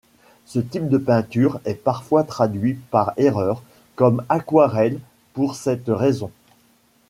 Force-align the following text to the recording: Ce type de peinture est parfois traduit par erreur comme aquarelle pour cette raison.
Ce 0.47 0.57
type 0.57 0.89
de 0.89 0.97
peinture 0.97 1.59
est 1.63 1.75
parfois 1.75 2.23
traduit 2.23 2.73
par 2.89 3.13
erreur 3.17 3.61
comme 3.95 4.25
aquarelle 4.29 4.99
pour 5.33 5.53
cette 5.53 5.89
raison. 5.89 6.31